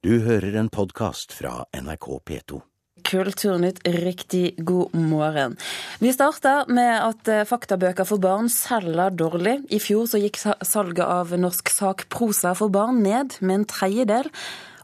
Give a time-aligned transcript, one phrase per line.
[0.00, 2.58] Du hører en podkast fra NRK P2.
[3.04, 5.58] Kulturnytt, riktig god morgen.
[6.00, 9.58] Vi starter med at eh, faktabøker for barn selger dårlig.
[9.68, 14.32] I fjor så gikk salget av norsk sakprosa for barn ned med en tredjedel.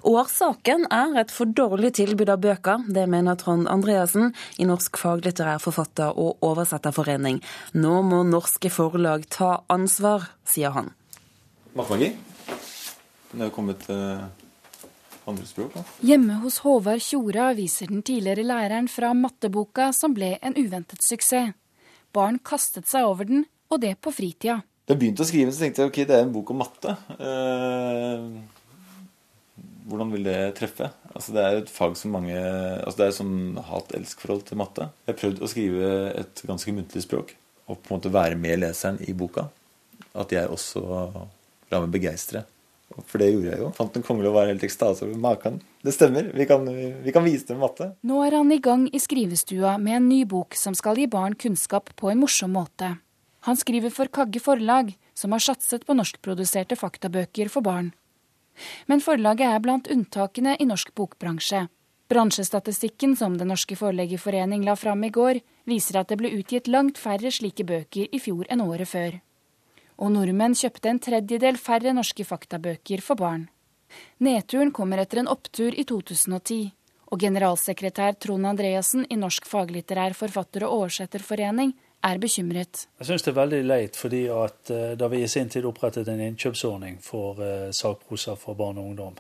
[0.05, 2.85] Årsaken er et for dårlig tilbud av bøker.
[2.85, 7.41] Det mener Trond Andreassen i Norsk faglitterær forfatter- og oversetterforening.
[7.73, 10.93] Nå må norske forlag ta ansvar, sier han.
[11.73, 12.19] Matemagi.
[13.33, 14.46] Det er kommet uh andre
[15.47, 15.77] språk.
[16.07, 21.55] Hjemme hos Håvard Tjora viser den tidligere læreren fra matteboka som ble en uventet suksess.
[22.15, 24.63] Barn kastet seg over den, og det på fritida.
[24.87, 26.95] Da jeg begynte å skrive, så tenkte jeg ok, det er en bok om matte.
[27.19, 28.23] Eh,
[29.91, 30.89] hvordan vil det treffe?
[31.13, 34.89] Altså, det er et fag som mange altså, Det er et sånn hat-elsk-forhold til matte.
[35.05, 37.35] Jeg har prøvd å skrive et ganske muntlig språk,
[37.67, 39.49] og på en måte være med leseren i boka.
[40.17, 42.47] At jeg også lar meg begeistre.
[42.95, 43.71] For det gjorde jeg jo.
[43.75, 45.59] Fant en kongle og var helt ekstase over maken.
[45.85, 46.31] Det stemmer.
[46.35, 46.67] Vi kan,
[47.03, 47.91] vi kan vise dem matte.
[48.07, 51.35] Nå er han i gang i skrivestua med en ny bok som skal gi barn
[51.35, 52.95] kunnskap på en morsom måte.
[53.47, 57.93] Han skriver for Kagge Forlag, som har satset på norskproduserte faktabøker for barn.
[58.89, 61.67] Men forlaget er blant unntakene i norsk bokbransje.
[62.11, 66.99] Bransjestatistikken som Den norske forleggerforening la fram i går, viser at det ble utgitt langt
[67.03, 69.19] færre slike bøker i fjor enn året før
[69.97, 73.47] og nordmenn kjøpte en tredjedel færre norske faktabøker for barn.
[74.21, 76.73] Nedturen kommer etter en opptur i 2010,
[77.07, 81.73] og generalsekretær Trond Andreassen i Norsk faglitterær forfatter- og oversetterforening
[82.07, 82.87] er bekymret.
[82.99, 86.09] Jeg syns det er veldig leit, fordi at eh, da vi i sin tid opprettet
[86.11, 89.17] en innkjøpsordning for uh, sakprosa for barn og ungdom,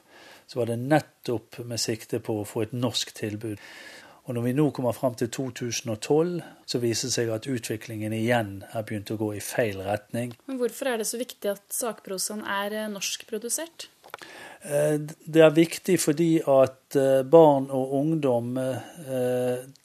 [0.46, 3.62] så var det nettopp med sikte på å få et norsk tilbud.
[4.26, 8.56] Og når vi nå kommer fram til 2012, så viser det seg at utviklingen igjen
[8.74, 10.34] er begynt å gå i feil retning.
[10.50, 13.86] Men hvorfor er det så viktig at sakprosaen er eh, norskprodusert?
[14.66, 18.58] Eh, det er viktig fordi at eh, barn og ungdom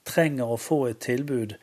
[0.08, 1.56] trenger å få et tilbud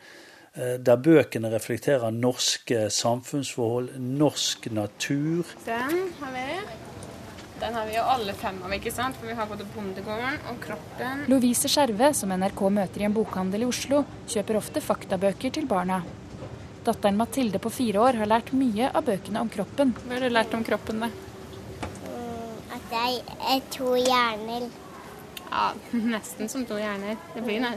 [0.59, 5.55] der bøkene reflekterer norske samfunnsforhold, norsk natur.
[5.67, 6.88] Den har vi.
[7.59, 9.17] Den har vi jo alle fem av, ikke sant?
[9.19, 11.25] For vi har både Bondegården og Kroppen.
[11.31, 15.99] Lovise Skjerve, som NRK møter i en bokhandel i Oslo, kjøper ofte faktabøker til barna.
[16.87, 19.91] Datteren Mathilde på fire år har lært mye av bøkene om kroppen.
[20.05, 21.09] Hva har du lært om kroppen, da?
[22.07, 23.05] Mm, at det
[23.51, 24.69] er to hjerner.
[25.49, 25.69] Ja,
[26.15, 27.19] nesten som to hjerner.
[27.35, 27.75] Det blir noe.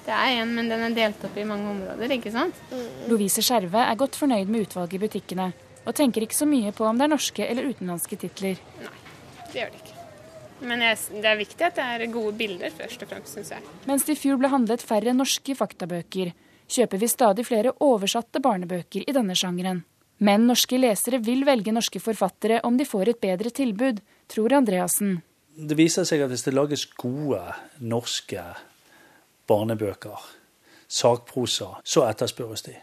[0.00, 2.58] Det er én, men den er delt opp i mange områder, ikke sant?
[2.72, 2.86] Mm.
[3.12, 5.52] Lovise Skjerve er godt fornøyd med utvalget i butikkene,
[5.84, 8.58] og tenker ikke så mye på om det er norske eller utenlandske titler.
[8.80, 8.99] Nei
[9.52, 9.96] det gjør det ikke.
[10.60, 13.64] Men jeg, det er viktig at det er gode bilder, først og fremst, syns jeg.
[13.88, 16.34] Mens det i fjor ble handlet færre norske faktabøker,
[16.70, 19.82] kjøper vi stadig flere oversatte barnebøker i denne sjangeren.
[20.20, 25.22] Men norske lesere vil velge norske forfattere om de får et bedre tilbud, tror Andreassen.
[25.56, 27.40] Det viser seg at hvis det lages gode
[27.80, 28.44] norske
[29.48, 30.20] barnebøker,
[30.90, 32.76] sakprosa, så etterspørres de.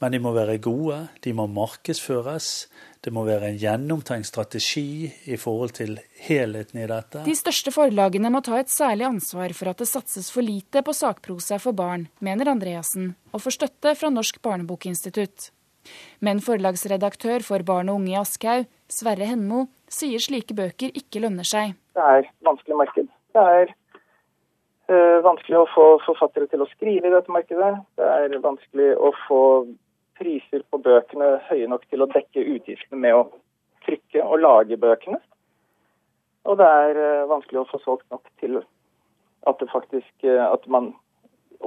[0.00, 2.68] Men de må være gode, de må markedsføres,
[3.04, 7.22] det må være en gjennomtenkt strategi i forhold til helheten i dette.
[7.26, 10.94] De største forlagene må ta et særlig ansvar for at det satses for lite på
[10.96, 15.52] sakprosa for barn, mener Andreassen, og får støtte fra Norsk barnebokinstitutt.
[16.20, 21.46] Men forlagsredaktør for Barn og unge i Aschhaug, Sverre Henmo, sier slike bøker ikke lønner
[21.48, 21.76] seg.
[21.96, 23.08] Det er vanskelig marked.
[23.36, 23.70] Det er
[24.92, 27.72] øh, vanskelig å få forfattere til å skrive i dette markedet.
[27.96, 29.42] Det er vanskelig å få
[30.18, 33.26] priser på bøkene høye nok til å dekke utgiftene med å
[33.86, 35.20] trykke og lage bøkene.
[36.48, 38.60] Og det er eh, vanskelig å få solgt nok til
[39.48, 40.92] at faktisk eh, at man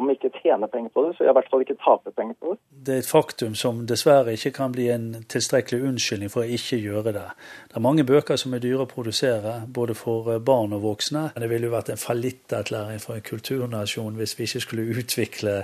[0.02, 2.60] om ikke tjener penger på det, så i hvert fall ikke tape penger på det.
[2.88, 6.82] Det er et faktum som dessverre ikke kan bli en tilstrekkelig unnskyldning for å ikke
[6.82, 7.26] gjøre det.
[7.70, 11.30] Det er mange bøker som er dyre å produsere, både for eh, barn og voksne.
[11.38, 15.60] Det ville jo vært en fallitterklæring for en kulturnasjon hvis vi ikke skulle utvikle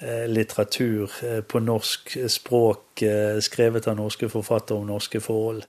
[0.00, 3.02] Eh, litteratur eh, på norsk språk
[3.42, 5.64] skrevet av norske forfattere om norske forhold.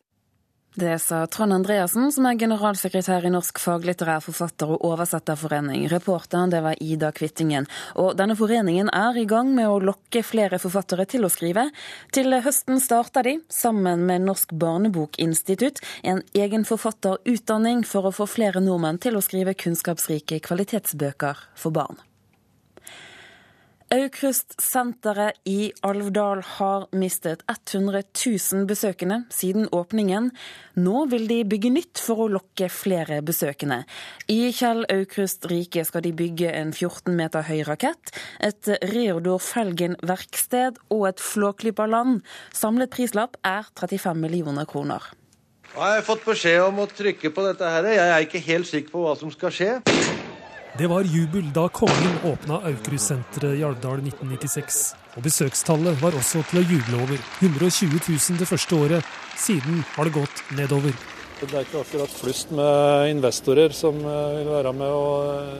[0.75, 5.88] Det sa Trond Andreassen, som er generalsekretær i Norsk faglitterær forfatter- og oversetterforening.
[5.89, 7.66] Reporteren det var Ida Kvittingen.
[7.98, 11.71] Og denne foreningen er i gang med å lokke flere forfattere til å skrive.
[12.13, 18.62] Til høsten starter de, sammen med Norsk barnebokinstitutt, en egen forfatterutdanning for å få flere
[18.62, 21.98] nordmenn til å skrive kunnskapsrike kvalitetsbøker for barn.
[23.89, 30.27] Aukrust-senteret i Alvdal har mistet 100 000 besøkende siden åpningen.
[30.77, 33.80] Nå vil de bygge nytt for å lokke flere besøkende.
[34.30, 38.13] I Kjell Aukrust rike skal de bygge en 14 meter høy rakett,
[38.45, 42.21] et Reodor Felgen-verksted og et Flåklypa land.
[42.53, 45.01] Samlet prislapp er 35 millioner kroner.
[45.74, 47.89] Jeg har fått beskjed om å trykke på dette her.
[47.94, 49.74] Jeg er ikke helt sikker på hva som skal skje.
[50.79, 54.77] Det var jubel da kongen åpna Aukrustsenteret i Alvdal 1996.
[55.17, 57.19] Og besøkstallet var også til å juble over.
[57.41, 59.09] 120 000 det første året.
[59.35, 60.95] Siden har det gått nedover.
[61.41, 65.11] Det er ikke akkurat flust med investorer som eh, vil være med å,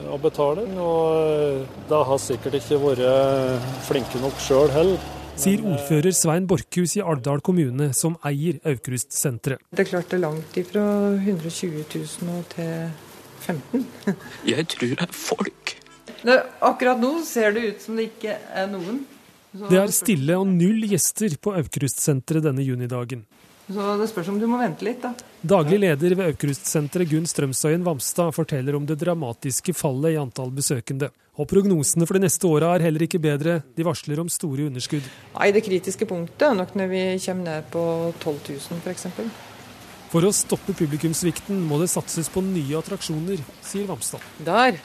[0.08, 0.64] å betale.
[0.80, 5.04] Og eh, da har sikkert ikke vært flinke nok sjøl heller.
[5.36, 9.68] Sier ordfører Svein Borchhus i Alvdal kommune, som eier Aukrustsenteret.
[9.68, 13.08] Det er klart det er langt ifra 120 000 til
[13.40, 13.86] 15
[14.52, 15.74] Jeg tror det er folk.
[16.20, 19.02] Det, akkurat nå ser det ut som det ikke er noen.
[19.50, 23.24] Så det er stille og null gjester på Aukrustsenteret denne junidagen.
[23.70, 25.12] Så det spørs om du må vente litt, da.
[25.46, 31.10] Daglig leder ved Aukrustsenteret Gunn Strømsøyen Vamstad forteller om det dramatiske fallet i antall besøkende.
[31.38, 33.60] Og prognosene for de neste åra er heller ikke bedre.
[33.76, 35.06] De varsler om store underskudd.
[35.36, 37.84] Nei, Det kritiske punktet er nok når vi kommer ned på
[38.18, 39.06] 12 000 f.eks.
[40.10, 44.24] For å stoppe publikumssvikten må det satses på nye attraksjoner, sier Vamstad.
[44.42, 44.80] Der.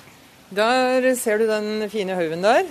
[0.54, 2.68] Der ser du den fine haugen der.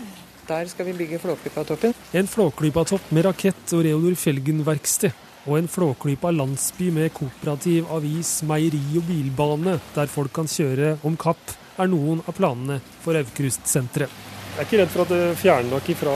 [0.46, 1.96] Der skal vi bygge Flåklypatoppen.
[2.14, 5.16] En Flåklypatopp med rakett og Reodor Felgen-verksted
[5.48, 11.18] og en Flåklypa landsby med kooperativ, avis, meieri og bilbane, der folk kan kjøre om
[11.20, 14.33] kapp, er noen av planene for Aukrustsenteret.
[14.54, 16.12] Jeg er ikke redd for at det fjerner dere fra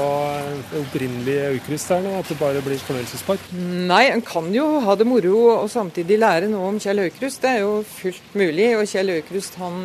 [0.70, 3.48] det opprinnelige Aukrust her nå, at det bare blir fornøyelsespark?
[3.90, 7.42] Nei, en kan jo ha det moro og samtidig lære noe om Kjell Aukrust.
[7.42, 8.68] Det er jo fullt mulig.
[8.78, 9.80] Og Kjell Aukrust, han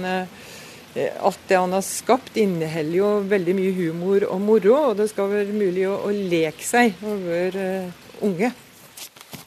[0.93, 4.75] Alt det han har skapt, inneholder jo veldig mye humor og moro.
[4.91, 8.51] Og det skal være mulig å, å leke seg over uh, unge.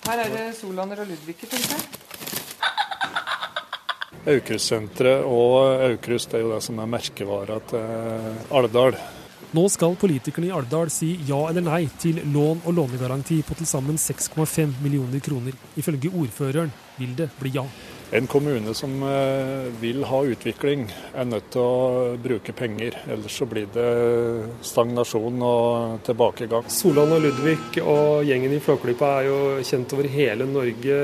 [0.08, 1.95] Her er det Solander og Ludviger, tenker jeg.
[4.26, 8.96] Aukrustsenteret og Aukrust er jo det som er merkevara til Alvdal.
[9.54, 13.68] Nå skal politikerne i Alvdal si ja eller nei til lån og lånegaranti på til
[13.70, 15.54] sammen 6,5 millioner kroner.
[15.78, 17.62] Ifølge ordføreren vil det bli ja.
[18.14, 23.00] En kommune som eh, vil ha utvikling, er nødt til å bruke penger.
[23.10, 23.86] Ellers så blir det
[24.62, 26.68] stagnasjon og tilbakegang.
[26.70, 31.00] Solan og Ludvig og gjengen i Flåklypa er jo kjent over hele Norge.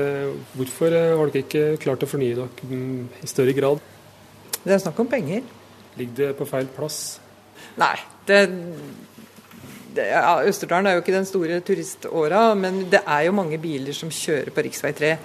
[0.55, 3.83] Hvorfor eh, har dere ikke klart å fornye dere mm, i større grad?
[4.63, 5.43] Det er snakk om penger.
[5.99, 7.01] Ligger det på feil plass?
[7.83, 7.97] Nei.
[8.23, 8.45] Det,
[9.93, 13.91] det, ja, Østerdalen er jo ikke den store turiståra, men det er jo mange biler
[13.97, 14.93] som kjører på rv.
[15.03, 15.17] 3.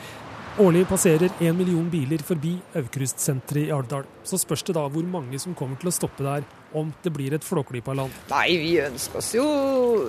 [0.59, 4.09] Årlig passerer én million biler forbi Aukrustsenteret i Alvdal.
[4.27, 6.43] Så spørs det da hvor mange som kommer til å stoppe der
[6.75, 8.17] om det blir et Flåklypa-land.
[8.33, 9.45] Nei, vi ønsker oss jo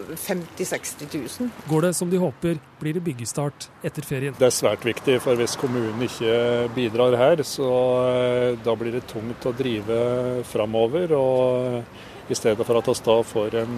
[0.09, 1.53] 50 000-60 000.
[1.69, 4.33] Går det som de håper, blir det byggestart etter ferien.
[4.41, 6.33] Det er svært viktig, for hvis kommunen ikke
[6.73, 7.69] bidrar her, så
[8.09, 10.01] eh, da blir det tungt å drive
[10.49, 11.13] framover.
[11.13, 13.77] og i stedet for at vi da får en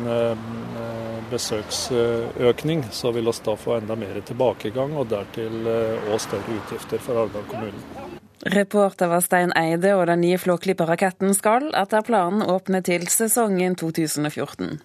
[1.32, 7.24] besøksøkning, så vil vi da få enda mer tilbakegang, og dertil òg større utgifter for
[7.24, 8.20] Arendal kommune.
[8.52, 14.80] Reporter var Stein Eide, og den nye Flåklypa-raketten skal etter planen åpne til sesongen 2014.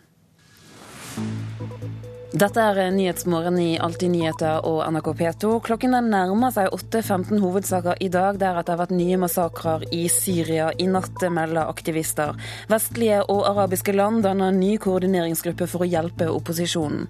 [2.37, 5.53] Dette er Nyhetsmorgen i Alltid nyheter og NRK P2.
[5.65, 9.87] Klokken er nærmer seg 8.15 hovedsaker i dag, der at det har vært nye massakrer
[9.97, 12.37] i Syria i natt, melder aktivister.
[12.69, 17.07] Vestlige og arabiske land danner ny koordineringsgruppe for å hjelpe opposisjonen.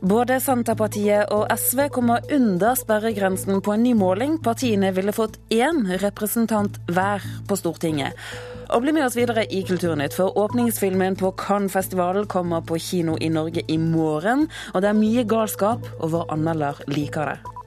[0.00, 4.38] Både Senterpartiet og SV kommer under sperregrensen på en ny måling.
[4.46, 8.14] Partiene ville fått én representant hver på Stortinget.
[8.70, 13.28] Og bli med oss videre i Kulturnytt, for åpningsfilmen på Cannes-festivalen kommer på kino i
[13.28, 14.46] Norge i morgen.
[14.74, 17.59] Og det er mye galskap, og vår anmelder liker det.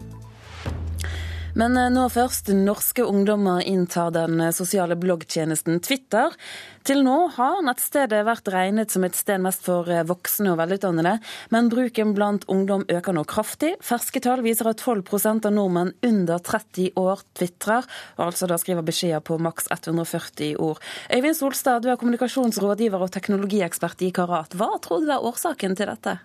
[1.54, 2.48] Men nå først.
[2.58, 6.34] Norske ungdommer inntar den sosiale bloggtjenesten Twitter.
[6.82, 11.20] Til nå har nettstedet vært regnet som et sted mest for voksne og velutdannede,
[11.54, 13.76] men bruken blant ungdom øker nå kraftig.
[13.86, 17.86] Ferske tall viser at 12% av nordmenn under 30 år tvitrer,
[18.18, 20.82] altså da skriver beskjeder på maks 140 ord.
[21.14, 24.58] Øyvind Solstad, du er kommunikasjonsrådgiver og teknologiekspert i Karat.
[24.58, 26.18] Hva tror du er årsaken til dette?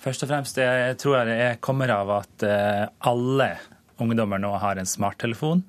[0.00, 2.48] Først og fremst jeg tror jeg det kommer av at
[3.04, 3.52] alle
[4.02, 5.64] ungdommer nå har en smarttelefon.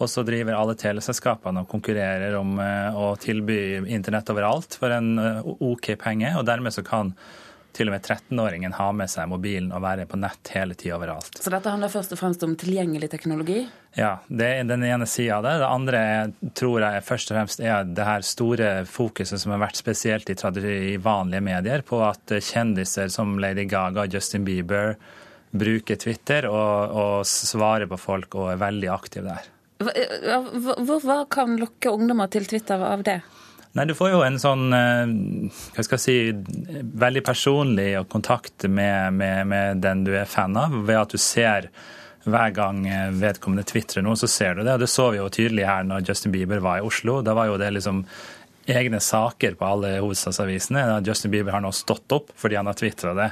[0.00, 5.14] Og så driver alle teleselskapene og konkurrerer om å tilby internett overalt for en
[5.62, 6.32] OK penge.
[6.38, 7.12] Og dermed så kan
[7.72, 11.38] til og med 13-åringen ha med seg mobilen og være på nett hele tida overalt.
[11.40, 13.62] Så dette handler først og fremst om tilgjengelig teknologi?
[13.96, 15.54] Ja, det er den ene sida av det.
[15.62, 16.02] Det andre
[16.58, 20.36] tror jeg først og fremst er det her store fokuset som har vært spesielt i,
[20.36, 24.96] i vanlige medier, på at kjendiser som Lady Gaga Justin Bieber
[25.52, 29.48] bruker Twitter og, og svarer på folk og er veldig aktiv der.
[29.82, 33.20] Hva, hva kan lokke ungdommer til Twitter av det?
[33.72, 36.16] Nei, Du får jo en sånn hva skal jeg si,
[37.02, 41.70] veldig personlig kontakt med, med, med den du er fan av, ved at du ser
[42.22, 42.84] hver gang
[43.18, 44.76] vedkommende tvitrer noe, så ser du det.
[44.76, 47.18] Og det så vi jo tydelig her når Justin Bieber var i Oslo.
[47.24, 48.04] Da var jo det liksom
[48.66, 50.84] egne saker på alle hovedstadsavisene.
[51.06, 53.30] Justin Bieber har nå stått opp fordi han har tvitra det.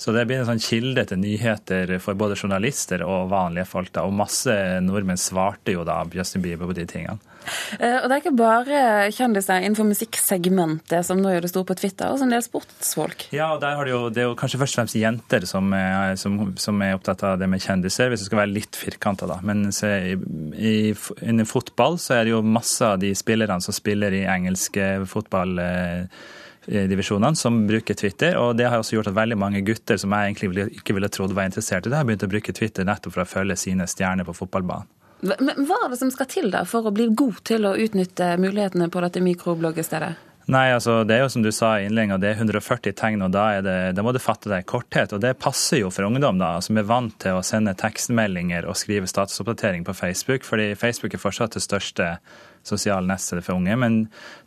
[0.00, 3.92] Så det blir en sånn kilde til nyheter for både journalister og vanlige folk.
[3.92, 7.18] da, Og masse nordmenn svarte jo da Justin Bieber på de tingene.
[7.78, 8.80] Eh, og det er ikke bare
[9.14, 13.28] kjendiser innenfor musikksegmentet som nå gjør det stort på Twitter, også en del sportsfolk.
[13.34, 15.72] Ja, og der har det, jo, det er jo kanskje først og fremst jenter som
[15.76, 19.28] er, som, som er opptatt av det med kjendiser, hvis det skal være litt firkanta,
[19.30, 19.40] da.
[19.46, 24.92] Men innen fotball så er det jo masse av de spillerne som spiller i engelske
[25.10, 25.58] fotball
[26.70, 28.36] divisjonene som bruker Twitter.
[28.38, 31.32] og Det har også gjort at veldig mange gutter som jeg egentlig ikke ville trodd
[31.34, 34.28] var interessert i det, har begynt å bruke Twitter nettopp for å følge sine stjerner
[34.28, 34.88] på fotballbanen.
[35.20, 38.32] Men Hva er det som skal til da for å bli god til å utnytte
[38.40, 40.26] mulighetene på dette mikrobloggestedet?
[40.50, 43.30] Nei, altså det er jo som du sa i innledninga, det er 140 tegn, og
[43.34, 45.12] da, det, da, må du fatte deg i korthet.
[45.14, 48.78] Og det passer jo for ungdom, da, som er vant til å sende tekstmeldinger og
[48.80, 52.08] skrive statusoppdatering på Facebook, fordi Facebook er fortsatt det største
[52.70, 53.76] sosiale nettstedet for unge.
[53.82, 54.00] Men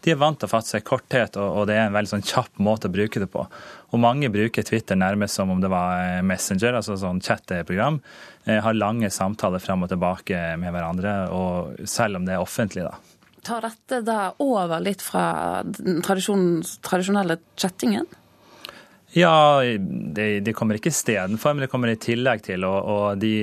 [0.03, 2.61] de er vant til å fatte seg korthet, og, det er en veldig sånn kjapp
[2.63, 3.45] måte å bruke det på.
[3.93, 8.01] Og mange bruker Twitter nærmest som om det var Messenger, altså sånn chat-program.
[8.47, 12.97] har lange samtaler fram og tilbake med hverandre, og selv om det er offentlig, da.
[13.43, 18.07] Tar dette da over litt fra den tradisjonelle chattingen?
[19.15, 22.63] Ja, de, de kommer ikke istedenfor, men det kommer i tillegg til.
[22.65, 23.33] Og, og de,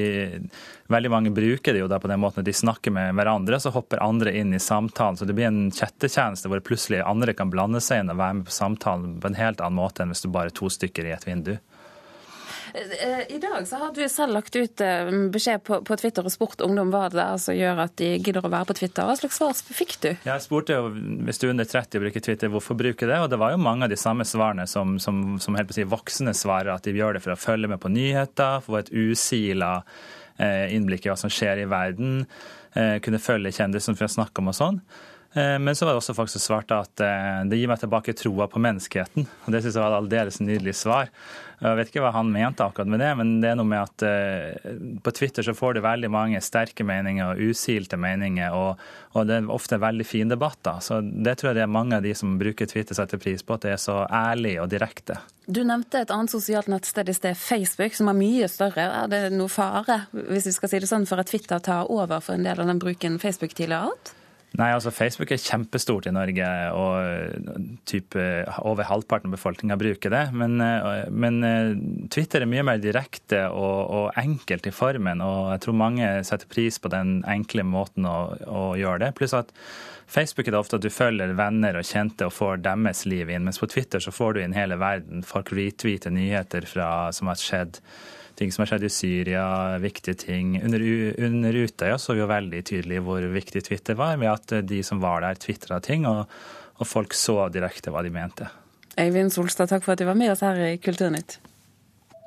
[0.91, 3.71] veldig mange bruker det jo da på den måten at de snakker med hverandre, så
[3.75, 5.19] hopper andre inn i samtalen.
[5.21, 8.49] Så det blir en chattetjeneste hvor plutselig andre kan blande seg inn og være med
[8.51, 11.15] på samtalen på en helt annen måte enn hvis du bare er to stykker i
[11.15, 11.55] et vindu.
[13.29, 16.93] I dag så har du selv lagt ut eh, beskjed på, Twitter og spurt ungdom
[16.93, 19.09] hva det er som gjør at de gidder å være på Twitter.
[19.09, 20.09] Hva slags svar fikk du?
[20.27, 20.93] Jeg spurte jo
[21.27, 23.19] hvis du er under 30 og bruker Twitter, hvorfor bruker det?
[23.25, 25.81] Og det var jo mange av de samme svarene som, som, som helt på å
[25.81, 28.93] si voksne svarer, at de gjør det for å følge med på nyheter, få et
[28.95, 29.79] usila
[30.39, 32.25] eh, innblikk i hva som skjer i verden,
[32.75, 34.83] eh, kunne følge kjendiser som vi har snakka om og sånn.
[35.35, 37.03] Men så var det også folk som svarte at
[37.47, 39.29] det gir meg tilbake troa på menneskeheten.
[39.47, 41.13] Og Det syns jeg var et aldeles nydelig svar.
[41.61, 44.05] Jeg vet ikke hva han mente akkurat med det, men det er noe med at
[44.09, 48.81] uh, på Twitter så får du veldig mange sterke meninger og usilte meninger, og,
[49.13, 50.57] og det er ofte veldig fin debatt.
[50.65, 50.79] da.
[50.81, 53.59] Så Det tror jeg det er mange av de som bruker Twitter setter pris på,
[53.59, 55.19] at det er så ærlig og direkte.
[55.45, 58.87] Du nevnte et annet sosialt nettsted i sted, Facebook, som er mye større.
[59.03, 62.25] Er det noe fare, hvis vi skal si det sånn, for at Twitter tar over
[62.25, 64.15] for en del av den bruken Facebook tidligere har hatt?
[64.59, 68.25] Nei, altså Facebook er kjempestort i Norge, og type,
[68.67, 70.25] over halvparten av befolkninga bruker det.
[70.35, 71.77] Men, eh, men, eh,
[72.11, 76.51] Twitter er mye mer direkte og, og, enkelt i formen, og jeg tror mange setter
[76.51, 79.15] pris på den enkle måten å, å gjøre det.
[79.21, 79.55] Pluss at
[80.11, 83.47] Facebook er det ofte at du følger venner og kjente og får deres liv inn,
[83.47, 85.23] mens på Twitter så får du inn hele verden.
[85.23, 87.79] Folk retweeter nyheter fra, som har skjedd
[88.39, 89.45] ting som har skjedd i Syria,
[89.83, 90.55] viktige ting.
[90.63, 90.85] Under,
[91.27, 95.03] under Utøya så vi jo veldig tydelig hvor viktig Twitter var, med at de som
[95.03, 96.27] var der, tvitra ting, og,
[96.79, 98.49] og folk så direkte hva de mente.
[99.01, 101.39] Eivind Solstad, takk for at du var med oss her i Kulturnytt.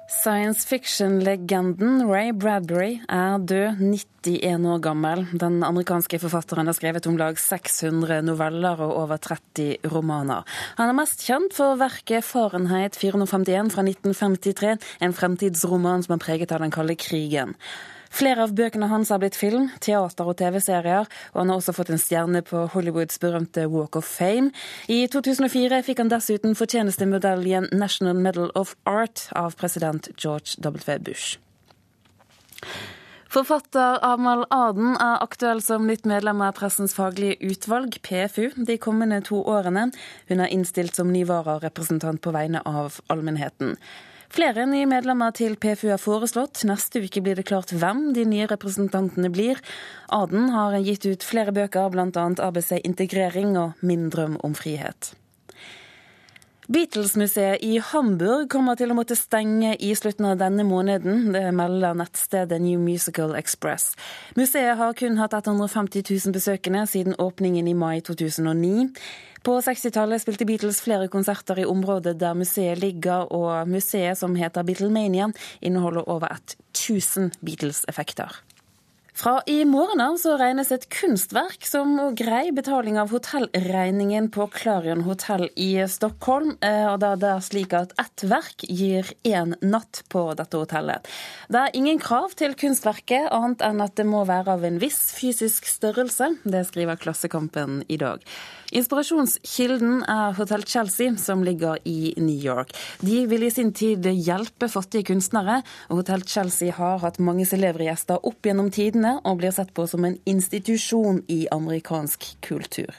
[0.07, 5.23] Science fiction-legenden Ray Bradbury er død, 91 år gammel.
[5.39, 10.43] Den amerikanske forfatteren har skrevet om lag 600 noveller og over 30 romaner.
[10.75, 14.75] Han er mest kjent for verket Fahrenheit 451 fra 1953,
[15.07, 17.55] en fremtidsroman som er preget av den kalde krigen.
[18.13, 21.89] Flere av bøkene hans har blitt film, teater og TV-serier, og han har også fått
[21.89, 24.51] en stjerne på Hollywoods berømte Walk of Fame.
[24.85, 30.99] I 2004 fikk han dessuten fortjenestemedaljen National Medal of Art av president George W.
[31.01, 31.39] Bush.
[33.33, 39.23] Forfatter Amal Aden er aktuell som nytt medlem av Pressens faglige utvalg, PFU, de kommende
[39.25, 39.87] to årene.
[40.29, 43.79] Hun er innstilt som ny vararepresentant på vegne av allmennheten.
[44.33, 46.63] Flere nye medlemmer til PFU er foreslått.
[46.65, 49.61] Neste uke blir det klart hvem de nye representantene blir.
[50.09, 52.07] Aden har gitt ut flere bøker, bl.a.
[52.47, 55.13] ABC Integrering og Min drøm om frihet.
[56.71, 61.33] Beatles-museet i Hamburg kommer til å måtte stenge i slutten av denne måneden.
[61.35, 63.89] Det melder nettstedet New Musical Express.
[64.39, 68.93] Museet har kun hatt 150 000 besøkende siden åpningen i mai 2009.
[69.43, 74.63] På 60-tallet spilte Beatles flere konserter i området der museet ligger, og museet, som heter
[74.63, 75.27] Beatlemania,
[75.59, 76.31] inneholder over
[76.71, 78.39] 1000 Beatles-effekter.
[79.13, 85.03] Fra i morgen av så regnes et kunstverk som grei betaling av hotellregningen på Clarion
[85.05, 86.55] hotell i Stockholm.
[86.65, 91.05] Eh, og da det er slik at ett verk gir én natt på dette hotellet.
[91.45, 95.11] Det er ingen krav til kunstverket, annet enn at det må være av en viss
[95.13, 96.31] fysisk størrelse.
[96.41, 98.25] Det skriver Klassekampen i dag.
[98.73, 102.73] Inspirasjonskilden er Hotell Chelsea, som ligger i New York.
[103.05, 105.59] De vil i sin tid hjelpe fattige kunstnere,
[105.93, 109.73] og Hotell Chelsea har hatt mange celebre gjester opp gjennom tidene kvinne og blir sett
[109.73, 112.93] på som en institusjon i amerikansk kultur.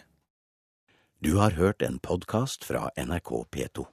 [1.21, 3.87] Du har hørt en podkast fra NRK P2.